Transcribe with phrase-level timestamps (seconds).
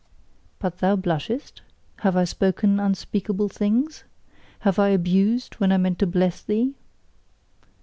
[0.57, 1.61] But thou blushest?
[1.97, 4.03] Have I spoken unspeakable things?
[4.61, 6.73] Have I abused, when I meant to bless thee?